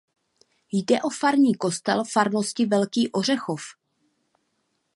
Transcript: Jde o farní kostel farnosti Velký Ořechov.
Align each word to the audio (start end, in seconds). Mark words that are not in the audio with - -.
Jde 0.71 1.01
o 1.01 1.09
farní 1.09 1.55
kostel 1.55 2.03
farnosti 2.03 2.65
Velký 2.65 3.11
Ořechov. 3.11 3.61